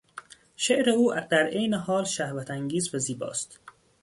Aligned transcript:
شعر 0.55 0.89
او 0.89 1.13
در 1.29 1.47
عین 1.47 1.73
حال 1.73 2.03
شهوتانگیز 2.03 2.95
و 2.95 2.99
زیباست. 2.99 3.59